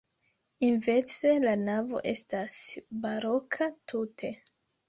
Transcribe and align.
Inverse, 0.67 1.33
la 1.43 1.53
navo 1.67 2.01
estas 2.13 2.57
baroka 3.05 3.69
tute. 3.93 4.35